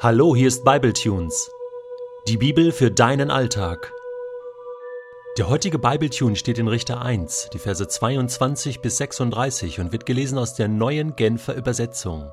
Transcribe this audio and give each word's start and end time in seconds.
Hallo, 0.00 0.36
hier 0.36 0.46
ist 0.46 0.64
Bibletunes. 0.64 1.50
Die 2.28 2.36
Bibel 2.36 2.70
für 2.70 2.88
deinen 2.88 3.32
Alltag. 3.32 3.92
Der 5.36 5.48
heutige 5.48 5.80
Bibletune 5.80 6.36
steht 6.36 6.60
in 6.60 6.68
Richter 6.68 7.02
1, 7.02 7.50
die 7.52 7.58
Verse 7.58 7.88
22 7.88 8.80
bis 8.80 8.96
36 8.98 9.80
und 9.80 9.90
wird 9.90 10.06
gelesen 10.06 10.38
aus 10.38 10.54
der 10.54 10.68
neuen 10.68 11.16
Genfer 11.16 11.56
Übersetzung. 11.56 12.30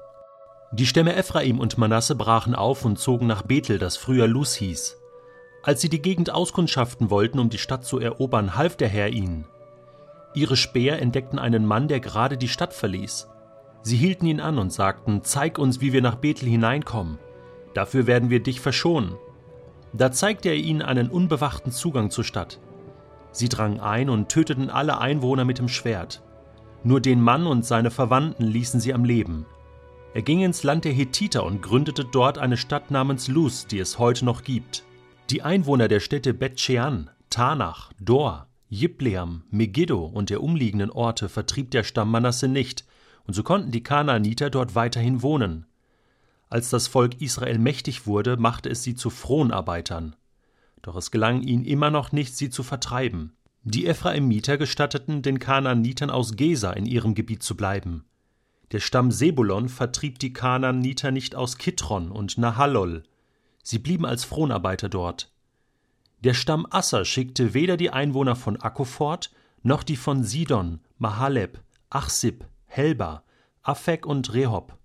Die 0.74 0.86
Stämme 0.86 1.16
Ephraim 1.16 1.60
und 1.60 1.80
Manasse 1.80 2.14
brachen 2.14 2.54
auf 2.54 2.86
und 2.86 3.00
zogen 3.00 3.26
nach 3.26 3.42
Bethel, 3.42 3.80
das 3.80 3.98
früher 3.98 4.28
Luz 4.28 4.54
hieß. 4.54 5.02
Als 5.64 5.82
sie 5.82 5.90
die 5.90 6.04
Gegend 6.04 6.30
auskundschaften 6.30 7.10
wollten, 7.10 7.40
um 7.40 7.50
die 7.50 7.58
Stadt 7.58 7.84
zu 7.84 7.98
erobern, 7.98 8.56
half 8.56 8.76
der 8.76 8.90
Herr 8.90 9.10
ihnen. 9.10 9.48
Ihre 10.36 10.56
Späher 10.56 11.02
entdeckten 11.02 11.40
einen 11.40 11.66
Mann, 11.66 11.88
der 11.88 12.00
gerade 12.00 12.38
die 12.38 12.48
Stadt 12.48 12.76
verließ. 12.76 13.28
Sie 13.82 13.98
hielten 13.98 14.28
ihn 14.28 14.40
an 14.40 14.60
und 14.60 14.72
sagten, 14.72 15.24
Zeig 15.24 15.58
uns, 15.58 15.82
wie 15.82 15.94
wir 15.94 16.04
nach 16.04 16.18
Bethel 16.18 16.48
hineinkommen. 16.48 17.18
Dafür 17.76 18.08
werden 18.08 18.32
wir 18.32 18.42
dich 18.42 18.62
verschonen. 18.62 19.16
Da 19.94 20.12
zeigte 20.12 20.50
er 20.50 20.56
ihnen 20.56 20.82
einen 20.82 21.10
unbewachten 21.10 21.72
Zugang 21.72 22.10
zur 22.10 22.24
Stadt. 22.24 22.60
Sie 23.32 23.50
drangen 23.50 23.82
ein 23.82 24.10
und 24.10 24.30
töteten 24.30 24.70
alle 24.70 24.98
Einwohner 24.98 25.46
mit 25.46 25.60
dem 25.60 25.68
Schwert. 25.68 26.24
Nur 26.84 27.02
den 27.02 27.22
Mann 27.22 27.46
und 27.46 27.66
seine 27.66 27.92
Verwandten 27.92 28.46
ließen 28.46 28.80
sie 28.80 28.94
am 28.94 29.04
Leben. 29.04 29.46
Er 30.14 30.22
ging 30.22 30.42
ins 30.42 30.64
Land 30.64 30.86
der 30.86 30.94
Hethiter 30.94 31.44
und 31.44 31.62
gründete 31.62 32.06
dort 32.06 32.38
eine 32.38 32.56
Stadt 32.56 32.92
namens 32.92 33.28
Luz, 33.28 33.68
die 33.68 33.80
es 33.80 34.00
heute 34.00 34.24
noch 34.24 34.44
gibt. 34.44 34.84
Die 35.30 35.42
Einwohner 35.42 35.90
der 35.90 36.00
Städte 36.00 36.34
Bet-Shean, 36.34 37.10
Tanach, 37.30 37.92
Dor, 38.00 38.48
Jibleam, 38.70 39.44
Megiddo 39.52 40.06
und 40.06 40.30
der 40.30 40.42
umliegenden 40.42 40.92
Orte 40.92 41.28
vertrieb 41.28 41.72
der 41.72 41.84
Stamm 41.84 42.12
Manasse 42.12 42.48
nicht, 42.48 42.86
und 43.28 43.34
so 43.34 43.44
konnten 43.44 43.72
die 43.72 43.84
Kanaaniter 43.84 44.50
dort 44.50 44.76
weiterhin 44.76 45.22
wohnen. 45.22 45.66
Als 46.50 46.70
das 46.70 46.88
Volk 46.88 47.22
Israel 47.22 47.58
mächtig 47.58 48.06
wurde, 48.06 48.38
machte 48.38 48.70
es 48.70 48.84
sie 48.84 48.96
zu 48.96 49.10
Fronarbeitern. 49.10 50.16
Doch 50.82 50.96
es 50.96 51.12
gelang 51.12 51.42
ihnen 51.42 51.66
immer 51.66 51.90
noch 51.90 52.12
nicht, 52.12 52.38
sie 52.38 52.50
zu 52.50 52.64
vertreiben. 52.64 53.34
Die 53.64 53.88
Ephraimiter 53.88 54.58
gestatteten 54.58 55.24
den 55.24 55.40
Kanaanitern 55.40 56.12
aus 56.12 56.36
Gesa 56.36 56.72
in 56.72 56.86
ihrem 56.86 57.16
Gebiet 57.16 57.42
zu 57.42 57.58
bleiben. 57.58 58.06
Der 58.72 58.80
Stamm 58.80 59.12
Sebulon 59.12 59.70
vertrieb 59.70 60.20
die 60.20 60.34
Kanaaniter 60.34 61.12
nicht 61.12 61.36
aus 61.36 61.58
Kitron 61.58 62.12
und 62.12 62.38
Nahalol. 62.38 63.04
Sie 63.64 63.80
blieben 63.80 64.06
als 64.06 64.24
Fronarbeiter 64.24 64.90
dort. 64.90 65.32
Der 66.24 66.36
Stamm 66.36 66.68
Asser 66.70 67.06
schickte 67.06 67.56
weder 67.56 67.78
die 67.78 67.90
Einwohner 67.90 68.36
von 68.36 68.58
Akko 68.62 68.84
fort, 68.84 69.32
noch 69.64 69.82
die 69.82 69.96
von 69.96 70.24
Sidon, 70.24 70.80
Mahaleb, 71.00 71.60
Achsib, 71.90 72.46
Helba, 72.66 73.24
Afek 73.64 74.06
und 74.06 74.34
Rehob. 74.34 74.78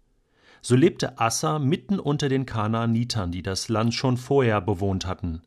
So 0.63 0.77
lebte 0.77 1.19
Assa 1.19 1.59
mitten 1.59 1.99
unter 1.99 2.29
den 2.29 2.47
Kanaanitern, 2.47 3.33
die 3.33 3.43
das 3.43 3.69
Land 3.69 3.95
schon 3.95 4.17
vorher 4.17 4.61
bewohnt 4.61 5.07
hatten. 5.07 5.43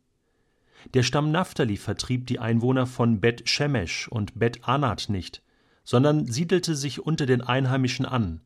Der 0.94 1.04
Stamm 1.04 1.32
Naphtali 1.32 1.78
vertrieb 1.78 2.28
die 2.28 2.40
Einwohner 2.40 2.88
von 2.88 3.22
Bet 3.22 3.48
Shemesh 3.48 4.08
und 4.08 4.38
Bet 4.38 4.68
Anat 4.68 5.08
nicht, 5.10 5.42
sondern 5.84 6.26
siedelte 6.26 6.76
sich 6.76 7.06
unter 7.06 7.26
den 7.26 7.42
Einheimischen 7.42 8.06
an. 8.06 8.42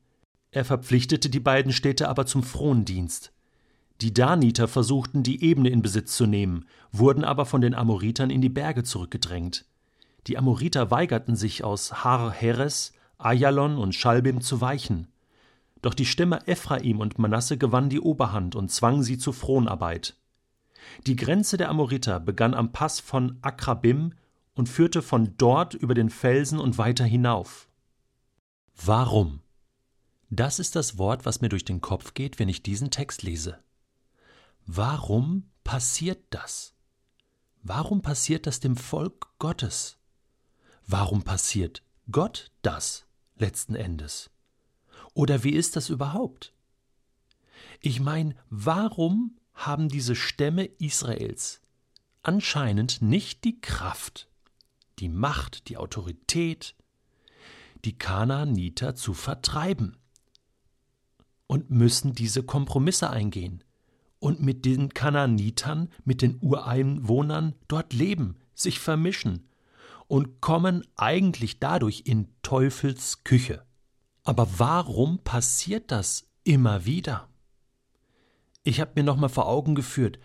Er 0.51 0.65
verpflichtete 0.65 1.29
die 1.29 1.39
beiden 1.39 1.71
Städte 1.71 2.09
aber 2.09 2.25
zum 2.25 2.43
Frondienst. 2.43 3.31
Die 4.01 4.13
Daniter 4.13 4.67
versuchten, 4.67 5.23
die 5.23 5.43
Ebene 5.43 5.69
in 5.69 5.81
Besitz 5.81 6.15
zu 6.15 6.27
nehmen, 6.27 6.65
wurden 6.91 7.23
aber 7.23 7.45
von 7.45 7.61
den 7.61 7.73
Amoritern 7.73 8.29
in 8.29 8.41
die 8.41 8.49
Berge 8.49 8.83
zurückgedrängt. 8.83 9.65
Die 10.27 10.37
Amoriter 10.37 10.91
weigerten 10.91 11.35
sich 11.35 11.63
aus 11.63 12.03
Har 12.03 12.31
Heres, 12.31 12.93
Ayalon 13.17 13.77
und 13.77 13.95
Schalbim 13.95 14.41
zu 14.41 14.61
weichen. 14.61 15.07
Doch 15.81 15.93
die 15.93 16.05
Stämme 16.05 16.47
Ephraim 16.47 16.99
und 16.99 17.19
Manasse 17.19 17.57
gewannen 17.57 17.89
die 17.89 17.99
Oberhand 17.99 18.55
und 18.55 18.71
zwangen 18.71 19.03
sie 19.03 19.17
zur 19.17 19.33
Fronarbeit. 19.33 20.15
Die 21.05 21.15
Grenze 21.15 21.57
der 21.57 21.69
Amoriter 21.69 22.19
begann 22.19 22.53
am 22.53 22.71
Pass 22.71 22.99
von 22.99 23.37
Akrabim 23.41 24.13
und 24.55 24.69
führte 24.69 25.01
von 25.01 25.35
dort 25.37 25.73
über 25.73 25.93
den 25.93 26.09
Felsen 26.09 26.59
und 26.59 26.77
weiter 26.77 27.05
hinauf. 27.05 27.69
Warum? 28.75 29.41
Das 30.29 30.59
ist 30.59 30.75
das 30.75 30.97
Wort, 30.97 31.25
was 31.25 31.41
mir 31.41 31.49
durch 31.49 31.65
den 31.65 31.81
Kopf 31.81 32.13
geht, 32.13 32.39
wenn 32.39 32.49
ich 32.49 32.63
diesen 32.63 32.91
Text 32.91 33.23
lese. 33.23 33.59
Warum 34.65 35.49
passiert 35.63 36.19
das? 36.31 36.73
Warum 37.63 38.01
passiert 38.01 38.47
das 38.47 38.59
dem 38.59 38.75
Volk 38.75 39.27
Gottes? 39.39 39.97
Warum 40.85 41.23
passiert 41.23 41.83
Gott 42.11 42.51
das 42.61 43.05
letzten 43.35 43.75
Endes? 43.75 44.29
Oder 45.17 45.43
wie 45.43 45.53
ist 45.53 45.75
das 45.75 45.89
überhaupt? 45.89 46.53
Ich 47.81 47.99
meine, 47.99 48.35
warum 48.51 49.35
haben 49.55 49.89
diese 49.89 50.13
Stämme 50.13 50.65
Israels 50.65 51.59
anscheinend 52.21 53.01
nicht 53.01 53.43
die 53.43 53.59
Kraft, 53.59 54.29
die 54.99 55.09
Macht, 55.09 55.69
die 55.69 55.77
Autorität, 55.77 56.75
die 57.83 57.97
Kanaaniter 57.97 58.93
zu 58.93 59.15
vertreiben? 59.15 59.97
Und 61.47 61.71
müssen 61.71 62.13
diese 62.13 62.43
Kompromisse 62.43 63.09
eingehen 63.09 63.63
und 64.19 64.43
mit 64.43 64.65
den 64.65 64.93
Kanaanitern, 64.93 65.89
mit 66.05 66.21
den 66.21 66.37
Ureinwohnern 66.41 67.55
dort 67.67 67.91
leben, 67.91 68.35
sich 68.53 68.79
vermischen 68.79 69.49
und 70.05 70.41
kommen 70.41 70.85
eigentlich 70.95 71.59
dadurch 71.59 72.03
in 72.05 72.27
Teufels 72.43 73.23
Küche. 73.23 73.66
Aber 74.27 74.59
warum 74.59 75.19
passiert 75.19 75.89
das 75.89 76.27
immer 76.43 76.83
wieder? 76.83 77.29
Ich 78.63 78.81
habe 78.81 78.91
mir 78.95 79.03
nochmal 79.03 79.29
vor 79.29 79.47
Augen 79.47 79.73
geführt, 79.73 80.19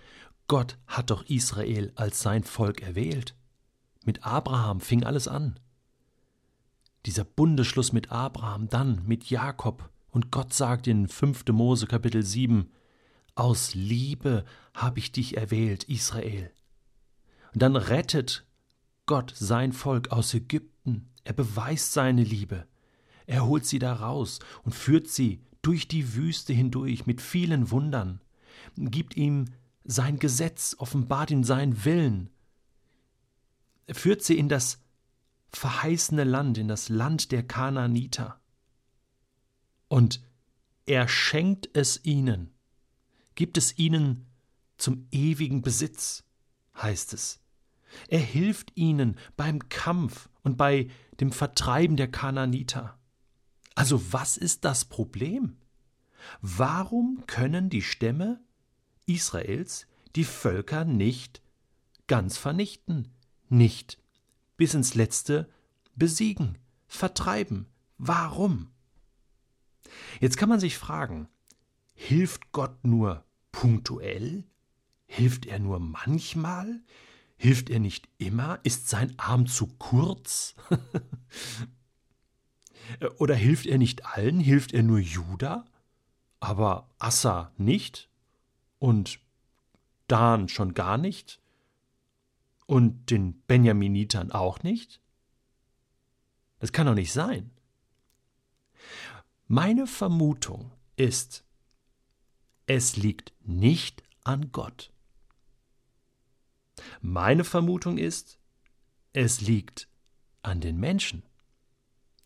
Gott 0.48 0.76
hat 0.88 1.10
doch 1.10 1.22
Israel 1.26 1.92
als 1.94 2.20
sein 2.20 2.42
Volk 2.42 2.82
erwählt. 2.82 3.36
Mit 4.04 4.24
Abraham 4.24 4.80
fing 4.80 5.04
alles 5.04 5.28
an. 5.28 5.60
Dieser 7.06 7.22
Bundesschluss 7.22 7.92
mit 7.92 8.10
Abraham, 8.10 8.68
dann 8.68 9.06
mit 9.06 9.30
Jakob, 9.30 9.88
und 10.10 10.32
Gott 10.32 10.52
sagt 10.52 10.88
in 10.88 11.06
5. 11.06 11.44
Mose 11.52 11.86
Kapitel 11.86 12.24
7, 12.24 12.72
Aus 13.36 13.72
Liebe 13.76 14.44
habe 14.74 14.98
ich 14.98 15.12
dich 15.12 15.36
erwählt, 15.36 15.84
Israel. 15.84 16.50
Und 17.54 17.62
dann 17.62 17.76
rettet 17.76 18.44
Gott 19.06 19.32
sein 19.36 19.72
Volk 19.72 20.10
aus 20.10 20.34
Ägypten, 20.34 21.08
er 21.22 21.34
beweist 21.34 21.92
seine 21.92 22.24
Liebe. 22.24 22.66
Er 23.26 23.46
holt 23.46 23.66
sie 23.66 23.78
da 23.78 23.92
raus 23.94 24.38
und 24.64 24.74
führt 24.74 25.08
sie 25.08 25.42
durch 25.62 25.88
die 25.88 26.14
Wüste 26.14 26.52
hindurch 26.52 27.06
mit 27.06 27.20
vielen 27.20 27.70
Wundern, 27.70 28.20
gibt 28.76 29.16
ihm 29.16 29.46
sein 29.84 30.18
Gesetz, 30.18 30.76
offenbart 30.78 31.30
ihm 31.30 31.44
seinen 31.44 31.84
Willen, 31.84 32.30
führt 33.90 34.22
sie 34.22 34.38
in 34.38 34.48
das 34.48 34.80
verheißene 35.50 36.24
Land, 36.24 36.58
in 36.58 36.68
das 36.68 36.88
Land 36.88 37.32
der 37.32 37.42
Kanaaniter. 37.42 38.40
Und 39.88 40.22
er 40.86 41.06
schenkt 41.08 41.68
es 41.74 42.04
ihnen, 42.04 42.50
gibt 43.34 43.56
es 43.56 43.78
ihnen 43.78 44.26
zum 44.78 45.06
ewigen 45.10 45.62
Besitz, 45.62 46.24
heißt 46.76 47.12
es. 47.12 47.40
Er 48.08 48.20
hilft 48.20 48.72
ihnen 48.74 49.16
beim 49.36 49.68
Kampf 49.68 50.28
und 50.42 50.56
bei 50.56 50.88
dem 51.20 51.30
Vertreiben 51.30 51.96
der 51.96 52.10
Kanaaniter. 52.10 52.98
Also 53.74 54.12
was 54.12 54.36
ist 54.36 54.64
das 54.64 54.84
Problem? 54.84 55.56
Warum 56.40 57.24
können 57.26 57.70
die 57.70 57.82
Stämme 57.82 58.40
Israels 59.06 59.86
die 60.14 60.24
Völker 60.24 60.84
nicht 60.84 61.42
ganz 62.06 62.36
vernichten, 62.36 63.08
nicht 63.48 63.98
bis 64.56 64.74
ins 64.74 64.94
letzte 64.94 65.48
besiegen, 65.96 66.58
vertreiben? 66.86 67.66
Warum? 67.98 68.68
Jetzt 70.20 70.36
kann 70.36 70.48
man 70.48 70.60
sich 70.60 70.78
fragen, 70.78 71.28
hilft 71.94 72.52
Gott 72.52 72.84
nur 72.84 73.24
punktuell? 73.50 74.44
Hilft 75.06 75.46
er 75.46 75.58
nur 75.58 75.78
manchmal? 75.78 76.82
Hilft 77.36 77.70
er 77.70 77.80
nicht 77.80 78.08
immer? 78.18 78.60
Ist 78.62 78.88
sein 78.88 79.18
Arm 79.18 79.46
zu 79.46 79.66
kurz? 79.78 80.54
Äh, 83.00 83.06
oder 83.18 83.34
hilft 83.34 83.66
er 83.66 83.78
nicht 83.78 84.06
allen? 84.06 84.40
Hilft 84.40 84.72
er 84.72 84.82
nur 84.82 84.98
Juda? 84.98 85.64
Aber 86.40 86.88
Assa 86.98 87.52
nicht? 87.56 88.08
Und 88.78 89.20
Dan 90.08 90.48
schon 90.48 90.74
gar 90.74 90.98
nicht? 90.98 91.40
Und 92.66 93.10
den 93.10 93.40
Benjaminitern 93.46 94.30
auch 94.30 94.62
nicht? 94.62 95.00
Das 96.58 96.72
kann 96.72 96.86
doch 96.86 96.94
nicht 96.94 97.12
sein. 97.12 97.50
Meine 99.46 99.86
Vermutung 99.86 100.70
ist, 100.96 101.44
es 102.66 102.96
liegt 102.96 103.32
nicht 103.40 104.02
an 104.24 104.52
Gott. 104.52 104.92
Meine 107.00 107.44
Vermutung 107.44 107.98
ist, 107.98 108.38
es 109.12 109.40
liegt 109.40 109.88
an 110.42 110.60
den 110.60 110.78
Menschen. 110.78 111.22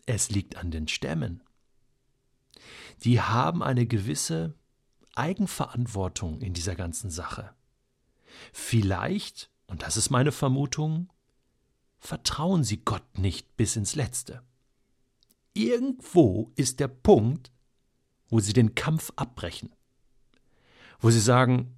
Es 0.07 0.31
liegt 0.31 0.57
an 0.57 0.71
den 0.71 0.89
Stämmen. 0.89 1.43
Die 3.03 3.21
haben 3.21 3.63
eine 3.63 3.87
gewisse 3.87 4.55
Eigenverantwortung 5.15 6.41
in 6.41 6.55
dieser 6.55 6.77
ganzen 6.77 7.11
Sache. 7.11 7.55
Vielleicht, 8.53 9.51
und 9.67 9.83
das 9.83 9.97
ist 9.97 10.11
meine 10.11 10.33
Vermutung, 10.33 11.11
vertrauen 11.99 12.65
sie 12.65 12.79
Gott 12.85 13.19
nicht 13.19 13.57
bis 13.57 13.77
ins 13.77 13.95
Letzte. 13.95 14.43
Irgendwo 15.55 16.53
ist 16.55 16.81
der 16.81 16.89
Punkt, 16.89 17.51
wo 18.29 18.41
sie 18.41 18.53
den 18.53 18.75
Kampf 18.75 19.13
abbrechen, 19.17 19.71
wo 21.01 21.11
sie 21.11 21.21
sagen, 21.21 21.75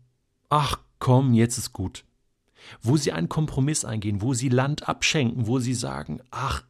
ach 0.49 0.81
komm, 0.99 1.33
jetzt 1.33 1.59
ist 1.59 1.73
gut, 1.73 2.05
wo 2.83 2.97
sie 2.97 3.13
einen 3.13 3.29
Kompromiss 3.29 3.85
eingehen, 3.85 4.21
wo 4.21 4.35
sie 4.35 4.49
Land 4.49 4.89
abschenken, 4.89 5.47
wo 5.47 5.61
sie 5.61 5.75
sagen, 5.75 6.21
ach, 6.31 6.65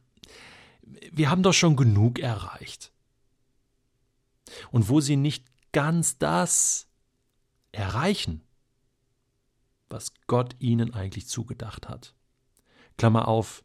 wir 1.11 1.29
haben 1.29 1.43
doch 1.43 1.53
schon 1.53 1.75
genug 1.75 2.19
erreicht. 2.19 2.91
Und 4.71 4.89
wo 4.89 4.99
sie 4.99 5.15
nicht 5.15 5.45
ganz 5.71 6.17
das 6.17 6.87
erreichen, 7.71 8.41
was 9.89 10.13
Gott 10.27 10.55
ihnen 10.59 10.93
eigentlich 10.93 11.27
zugedacht 11.27 11.87
hat. 11.87 12.15
Klammer 12.97 13.27
auf, 13.27 13.63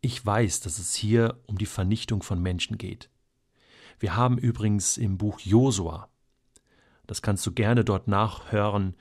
ich 0.00 0.24
weiß, 0.24 0.60
dass 0.60 0.78
es 0.78 0.94
hier 0.94 1.40
um 1.46 1.58
die 1.58 1.66
Vernichtung 1.66 2.22
von 2.22 2.40
Menschen 2.40 2.78
geht. 2.78 3.10
Wir 3.98 4.16
haben 4.16 4.38
übrigens 4.38 4.96
im 4.96 5.18
Buch 5.18 5.40
Josua, 5.40 6.08
das 7.06 7.22
kannst 7.22 7.44
du 7.46 7.52
gerne 7.52 7.84
dort 7.84 8.08
nachhören, 8.08 8.96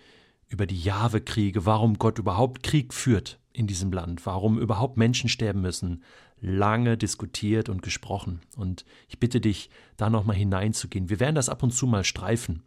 über 0.47 0.65
die 0.65 0.81
Jahwe-Kriege, 0.81 1.65
warum 1.65 1.99
Gott 1.99 2.17
überhaupt 2.17 2.63
Krieg 2.63 2.93
führt 2.93 3.39
in 3.53 3.67
diesem 3.67 3.91
Land, 3.91 4.25
warum 4.25 4.59
überhaupt 4.59 4.97
Menschen 4.97 5.29
sterben 5.29 5.61
müssen, 5.61 6.03
lange 6.41 6.97
diskutiert 6.97 7.69
und 7.69 7.81
gesprochen. 7.81 8.41
Und 8.55 8.85
ich 9.07 9.19
bitte 9.19 9.41
dich, 9.41 9.69
da 9.97 10.09
nochmal 10.09 10.35
hineinzugehen. 10.35 11.09
Wir 11.09 11.19
werden 11.19 11.35
das 11.35 11.49
ab 11.49 11.63
und 11.63 11.71
zu 11.71 11.87
mal 11.87 12.03
streifen, 12.03 12.63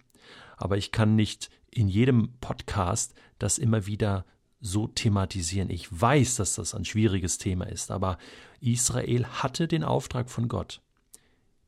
aber 0.56 0.76
ich 0.76 0.92
kann 0.92 1.16
nicht 1.16 1.50
in 1.70 1.88
jedem 1.88 2.32
Podcast 2.40 3.14
das 3.38 3.58
immer 3.58 3.86
wieder 3.86 4.24
so 4.60 4.86
thematisieren. 4.86 5.70
Ich 5.70 5.88
weiß, 5.90 6.36
dass 6.36 6.54
das 6.54 6.74
ein 6.74 6.84
schwieriges 6.84 7.38
Thema 7.38 7.66
ist, 7.66 7.90
aber 7.90 8.18
Israel 8.60 9.26
hatte 9.26 9.66
den 9.66 9.82
Auftrag 9.82 10.30
von 10.30 10.48
Gott, 10.48 10.80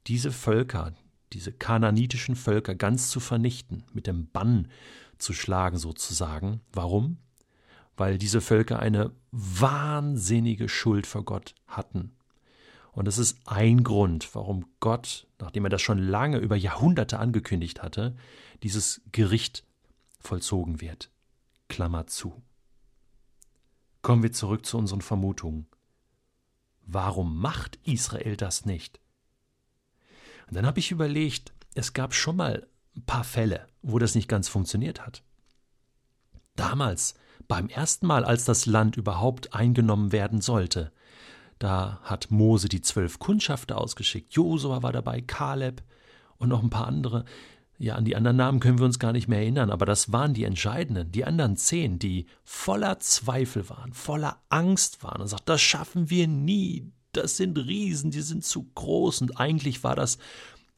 diese 0.06 0.30
Völker, 0.30 0.92
diese 1.32 1.52
kananitischen 1.52 2.36
Völker 2.36 2.74
ganz 2.74 3.10
zu 3.10 3.18
vernichten, 3.18 3.84
mit 3.92 4.06
dem 4.06 4.28
Bann 4.30 4.68
zu 5.18 5.32
schlagen 5.32 5.78
sozusagen. 5.78 6.60
Warum? 6.72 7.18
Weil 7.96 8.19
diese 8.19 8.41
Völker 8.41 8.79
eine 8.79 9.12
wahnsinnige 9.31 10.69
Schuld 10.69 11.06
vor 11.06 11.25
Gott 11.25 11.55
hatten. 11.67 12.17
Und 12.93 13.06
das 13.06 13.19
ist 13.19 13.38
ein 13.46 13.82
Grund, 13.82 14.35
warum 14.35 14.67
Gott, 14.81 15.26
nachdem 15.41 15.64
er 15.64 15.70
das 15.70 15.82
schon 15.82 15.99
lange 15.99 16.38
über 16.38 16.56
Jahrhunderte 16.56 17.19
angekündigt 17.19 17.82
hatte, 17.82 18.17
dieses 18.62 19.02
Gericht 19.11 19.64
vollzogen 20.20 20.81
wird. 20.81 21.11
Klammer 21.69 22.06
zu. 22.06 22.43
Kommen 24.02 24.23
wir 24.23 24.32
zurück 24.32 24.64
zu 24.64 24.79
unseren 24.79 25.00
Vermutungen. 25.00 25.67
Warum 26.87 27.38
macht 27.38 27.79
Israel 27.85 28.37
das 28.37 28.64
nicht? 28.64 29.00
Und 30.47 30.56
dann 30.56 30.67
habe 30.67 30.79
ich 30.79 30.90
überlegt, 30.90 31.52
es 31.75 31.94
gab 31.94 32.14
schon 32.14 32.37
mal 32.37 32.69
ein 32.97 33.05
paar 33.05 33.25
Fälle, 33.25 33.67
wo 33.82 33.99
das 33.99 34.14
nicht 34.14 34.29
ganz 34.29 34.49
funktioniert 34.49 35.05
hat. 35.05 35.23
Damals, 36.55 37.14
beim 37.48 37.69
ersten 37.69 38.06
Mal, 38.06 38.25
als 38.25 38.44
das 38.44 38.66
Land 38.66 38.96
überhaupt 38.96 39.54
eingenommen 39.54 40.12
werden 40.12 40.40
sollte, 40.40 40.92
da 41.58 42.00
hat 42.02 42.31
Mose 42.31 42.69
die 42.69 42.81
zwölf 42.81 43.19
Kundschafter 43.19 43.78
ausgeschickt. 43.78 44.32
Josua 44.34 44.82
war 44.82 44.92
dabei, 44.92 45.20
Kaleb 45.20 45.82
und 46.36 46.48
noch 46.48 46.62
ein 46.62 46.70
paar 46.70 46.86
andere. 46.86 47.25
Ja, 47.78 47.96
an 47.96 48.04
die 48.04 48.16
anderen 48.16 48.36
Namen 48.36 48.60
können 48.60 48.78
wir 48.78 48.84
uns 48.84 48.98
gar 48.98 49.12
nicht 49.12 49.28
mehr 49.28 49.40
erinnern, 49.40 49.70
aber 49.70 49.84
das 49.84 50.12
waren 50.12 50.34
die 50.34 50.44
entscheidenden. 50.44 51.10
Die 51.10 51.25
anderen 51.25 51.56
zehn, 51.56 51.98
die 51.98 52.26
voller 52.44 53.00
Zweifel 53.00 53.69
waren, 53.69 53.92
voller 53.92 54.40
Angst 54.48 55.02
waren 55.02 55.20
und 55.20 55.28
sagten, 55.28 55.46
das 55.46 55.60
schaffen 55.60 56.10
wir 56.10 56.28
nie. 56.28 56.92
Das 57.12 57.37
sind 57.37 57.58
Riesen, 57.58 58.10
die 58.10 58.22
sind 58.22 58.44
zu 58.44 58.70
groß. 58.75 59.22
Und 59.22 59.40
eigentlich 59.40 59.84
war 59.84 59.96
das 59.96 60.19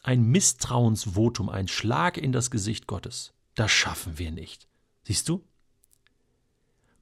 ein 0.02 0.23
Misstrauensvotum, 0.23 1.49
ein 1.49 1.69
Schlag 1.69 2.17
in 2.17 2.32
das 2.32 2.50
Gesicht 2.50 2.87
Gottes. 2.87 3.32
Das 3.55 3.70
schaffen 3.70 4.19
wir 4.19 4.31
nicht. 4.31 4.69
Siehst 5.05 5.29
du? 5.29 5.44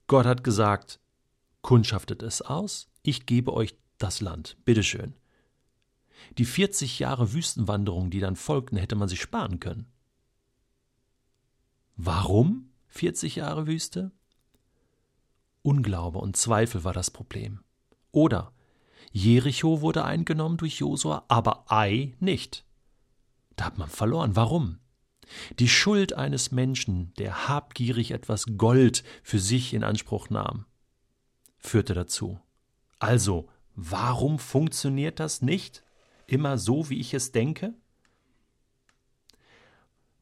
Gott 0.07 0.27
hat 0.27 0.45
gesagt, 0.45 1.01
kundschaftet 1.63 2.23
es 2.23 2.43
aus, 2.43 2.89
ich 3.03 3.27
gebe 3.27 3.53
euch 3.53 3.77
das 3.99 4.21
Land. 4.21 4.57
Bitteschön. 4.65 5.15
Die 6.39 6.45
40 6.45 6.99
Jahre 6.99 7.33
Wüstenwanderung, 7.33 8.11
die 8.11 8.21
dann 8.21 8.37
folgten, 8.37 8.77
hätte 8.77 8.97
man 8.97 9.09
sich 9.09 9.21
sparen 9.21 9.61
können. 9.61 9.87
Warum 11.97 12.71
40 12.89 13.37
Jahre 13.37 13.67
Wüste? 13.67 14.11
Unglaube 15.63 16.19
und 16.19 16.37
Zweifel 16.37 16.85
war 16.85 16.93
das 16.93 17.11
Problem. 17.11 17.61
Oder 18.11 18.53
Jericho 19.13 19.81
wurde 19.81 20.05
eingenommen 20.05 20.57
durch 20.57 20.81
Josua, 20.81 21.25
aber 21.29 21.71
Ai 21.71 22.15
nicht. 22.21 22.65
Da 23.57 23.67
hat 23.67 23.79
man 23.79 23.89
verloren. 23.89 24.37
Warum? 24.37 24.79
Die 25.59 25.69
Schuld 25.69 26.13
eines 26.13 26.53
Menschen, 26.53 27.13
der 27.19 27.49
habgierig 27.49 28.11
etwas 28.11 28.47
Gold 28.57 29.05
für 29.23 29.39
sich 29.39 29.75
in 29.75 29.85
Anspruch 29.85 30.31
nahm, 30.31 30.67
führte 31.59 31.95
dazu. 31.95 32.41
Also, 32.99 33.49
warum 33.75 34.39
funktioniert 34.39 35.21
das 35.21 35.43
nicht 35.43 35.83
immer 36.27 36.59
so, 36.59 36.89
wie 36.91 37.01
ich 37.01 37.15
es 37.15 37.33
denke? 37.33 37.75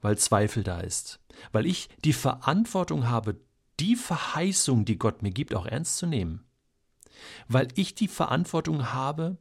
Weil 0.01 0.19
Zweifel 0.19 0.63
da 0.63 0.81
ist, 0.81 1.21
weil 1.53 1.67
ich 1.67 1.89
die 2.05 2.13
Verantwortung 2.13 3.09
habe, 3.09 3.41
die 3.79 3.97
Verheißung, 3.97 4.85
die 4.85 4.99
Gott 4.99 5.23
mir 5.23 5.31
gibt, 5.31 5.55
auch 5.55 5.67
ernst 5.67 5.99
zu 5.99 6.07
nehmen, 6.07 6.45
weil 7.49 7.69
ich 7.75 7.95
die 7.95 8.09
Verantwortung 8.09 8.93
habe, 8.93 9.39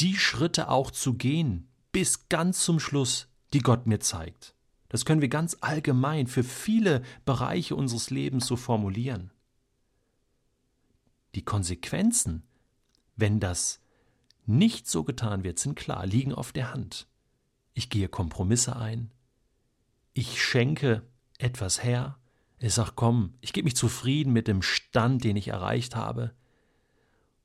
die 0.00 0.16
Schritte 0.16 0.68
auch 0.68 0.90
zu 0.90 1.14
gehen, 1.14 1.68
bis 1.92 2.28
ganz 2.28 2.64
zum 2.64 2.80
Schluss, 2.80 3.29
die 3.52 3.60
Gott 3.60 3.86
mir 3.86 4.00
zeigt. 4.00 4.54
Das 4.88 5.04
können 5.04 5.20
wir 5.20 5.28
ganz 5.28 5.56
allgemein 5.60 6.26
für 6.26 6.44
viele 6.44 7.02
Bereiche 7.24 7.76
unseres 7.76 8.10
Lebens 8.10 8.46
so 8.46 8.56
formulieren. 8.56 9.30
Die 11.34 11.44
Konsequenzen, 11.44 12.42
wenn 13.16 13.38
das 13.38 13.80
nicht 14.46 14.88
so 14.88 15.04
getan 15.04 15.44
wird, 15.44 15.58
sind 15.58 15.76
klar, 15.76 16.06
liegen 16.06 16.34
auf 16.34 16.52
der 16.52 16.72
Hand. 16.72 17.06
Ich 17.72 17.88
gehe 17.88 18.08
Kompromisse 18.08 18.76
ein, 18.76 19.12
ich 20.12 20.42
schenke 20.42 21.06
etwas 21.38 21.84
her, 21.84 22.18
ich 22.58 22.74
sage, 22.74 22.92
komm, 22.94 23.34
ich 23.40 23.52
gebe 23.52 23.64
mich 23.64 23.76
zufrieden 23.76 24.32
mit 24.32 24.48
dem 24.48 24.60
Stand, 24.60 25.24
den 25.24 25.36
ich 25.36 25.48
erreicht 25.48 25.96
habe. 25.96 26.34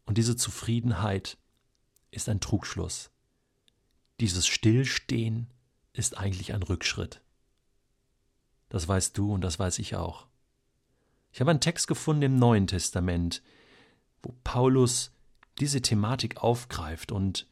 Und 0.06 0.18
diese 0.18 0.36
Zufriedenheit 0.36 1.38
ist 2.12 2.28
ein 2.28 2.42
Trugschluss. 2.42 3.12
Dieses 4.20 4.46
Stillstehen 4.46 5.48
ist 5.98 6.18
eigentlich 6.18 6.54
ein 6.54 6.64
Rückschritt. 6.64 7.22
Das 8.70 8.88
weißt 8.88 9.18
du 9.18 9.34
und 9.34 9.42
das 9.42 9.60
weiß 9.60 9.80
ich 9.80 9.96
auch. 9.96 10.28
Ich 11.32 11.40
habe 11.40 11.52
einen 11.52 11.62
Text 11.62 11.88
gefunden 11.88 12.24
im 12.24 12.40
Neuen 12.40 12.68
Testament, 12.68 13.42
wo 14.24 14.34
Paulus 14.44 15.12
diese 15.60 15.82
Thematik 15.82 16.38
aufgreift 16.38 17.12
und 17.12 17.48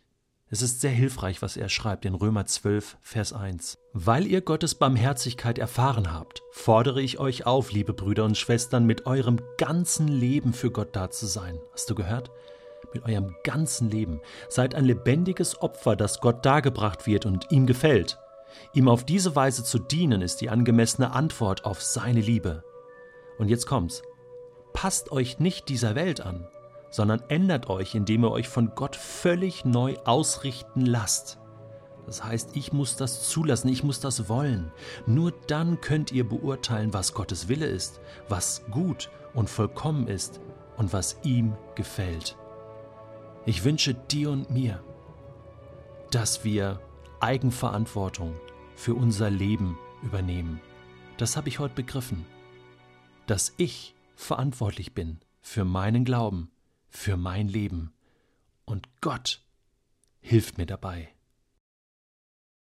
es 0.47 0.61
ist 0.61 0.81
sehr 0.81 0.91
hilfreich, 0.91 1.41
was 1.41 1.57
er 1.57 1.67
schreibt 1.67 2.05
in 2.05 2.13
Römer 2.13 2.45
12, 2.45 2.97
Vers 3.01 3.33
1. 3.33 3.79
Weil 3.93 4.27
ihr 4.27 4.41
Gottes 4.41 4.75
Barmherzigkeit 4.75 5.57
erfahren 5.57 6.13
habt, 6.13 6.43
fordere 6.51 7.01
ich 7.01 7.17
euch 7.17 7.47
auf, 7.47 7.71
liebe 7.71 7.93
Brüder 7.93 8.23
und 8.23 8.37
Schwestern, 8.37 8.85
mit 8.85 9.07
eurem 9.07 9.41
ganzen 9.57 10.07
Leben 10.07 10.53
für 10.53 10.69
Gott 10.69 10.95
da 10.95 11.09
zu 11.09 11.25
sein. 11.25 11.57
Hast 11.73 11.89
du 11.89 11.95
gehört? 11.95 12.29
mit 12.93 13.05
eurem 13.05 13.35
ganzen 13.43 13.89
Leben. 13.89 14.21
Seid 14.49 14.75
ein 14.75 14.85
lebendiges 14.85 15.61
Opfer, 15.61 15.95
das 15.95 16.19
Gott 16.19 16.45
dargebracht 16.45 17.07
wird 17.07 17.25
und 17.25 17.51
ihm 17.51 17.65
gefällt. 17.65 18.19
Ihm 18.73 18.87
auf 18.87 19.03
diese 19.03 19.35
Weise 19.35 19.63
zu 19.63 19.79
dienen, 19.79 20.21
ist 20.21 20.41
die 20.41 20.49
angemessene 20.49 21.11
Antwort 21.11 21.65
auf 21.65 21.81
seine 21.81 22.21
Liebe. 22.21 22.63
Und 23.37 23.49
jetzt 23.49 23.65
kommt's. 23.65 24.03
Passt 24.73 25.11
euch 25.11 25.39
nicht 25.39 25.69
dieser 25.69 25.95
Welt 25.95 26.21
an, 26.21 26.47
sondern 26.89 27.21
ändert 27.27 27.69
euch, 27.69 27.95
indem 27.95 28.23
ihr 28.23 28.31
euch 28.31 28.47
von 28.47 28.73
Gott 28.75 28.95
völlig 28.95 29.65
neu 29.65 29.97
ausrichten 30.05 30.85
lasst. 30.85 31.39
Das 32.05 32.23
heißt, 32.23 32.55
ich 32.55 32.73
muss 32.73 32.95
das 32.95 33.29
zulassen, 33.29 33.69
ich 33.69 33.83
muss 33.83 33.99
das 33.99 34.27
wollen. 34.27 34.71
Nur 35.05 35.31
dann 35.47 35.79
könnt 35.79 36.11
ihr 36.11 36.27
beurteilen, 36.27 36.93
was 36.93 37.13
Gottes 37.13 37.47
Wille 37.47 37.65
ist, 37.65 38.01
was 38.27 38.63
gut 38.71 39.09
und 39.33 39.49
vollkommen 39.49 40.07
ist 40.07 40.41
und 40.77 40.91
was 40.91 41.17
ihm 41.23 41.55
gefällt. 41.75 42.37
Ich 43.45 43.63
wünsche 43.63 43.93
dir 43.93 44.31
und 44.31 44.49
mir, 44.49 44.83
dass 46.11 46.43
wir 46.43 46.79
Eigenverantwortung 47.23 48.35
für 48.75 48.95
unser 48.95 49.29
Leben 49.29 49.77
übernehmen. 50.01 50.59
Das 51.15 51.37
habe 51.37 51.47
ich 51.47 51.57
heute 51.57 51.73
begriffen. 51.73 52.25
Dass 53.27 53.53
ich 53.55 53.95
verantwortlich 54.17 54.93
bin 54.93 55.21
für 55.39 55.63
meinen 55.63 56.03
Glauben, 56.03 56.51
für 56.89 57.15
mein 57.15 57.47
Leben. 57.47 57.93
Und 58.65 58.89
Gott 58.99 59.41
hilft 60.19 60.57
mir 60.57 60.65
dabei. 60.65 61.12